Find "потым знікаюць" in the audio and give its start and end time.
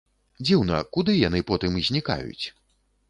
1.51-2.45